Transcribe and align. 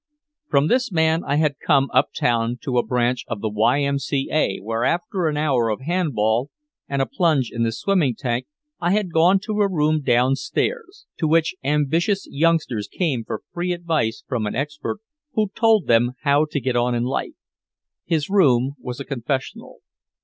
From 0.49 0.67
this 0.67 0.91
man 0.91 1.23
I 1.23 1.35
had 1.35 1.59
come 1.59 1.91
uptown 1.93 2.57
to 2.63 2.79
a 2.79 2.83
branch 2.83 3.23
of 3.27 3.39
the 3.39 3.49
Y. 3.49 3.83
M. 3.83 3.99
C. 3.99 4.29
A., 4.31 4.57
where 4.59 4.83
after 4.83 5.27
an 5.27 5.37
hour 5.37 5.69
of 5.69 5.81
hand 5.81 6.15
ball 6.15 6.49
and 6.89 7.03
a 7.03 7.05
plunge 7.05 7.51
in 7.53 7.61
the 7.61 7.71
swimming 7.71 8.15
tank 8.17 8.47
I 8.79 8.93
had 8.93 9.13
gone 9.13 9.37
to 9.41 9.61
a 9.61 9.69
room 9.69 10.01
downstairs, 10.01 11.05
to 11.19 11.27
which 11.27 11.53
ambitious 11.63 12.25
youngsters 12.31 12.87
came 12.87 13.23
for 13.23 13.43
free 13.53 13.73
advice 13.73 14.23
from 14.27 14.47
an 14.47 14.55
expert 14.55 15.01
who 15.33 15.49
told 15.53 15.85
them 15.85 16.13
how 16.23 16.45
to 16.49 16.59
get 16.59 16.75
on 16.75 16.95
in 16.95 17.03
life. 17.03 17.35
His 18.03 18.27
room 18.27 18.71
was 18.79 18.99
a 18.99 19.05
confessional. 19.05 19.81